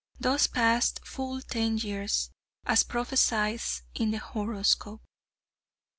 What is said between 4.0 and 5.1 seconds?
the horoscope.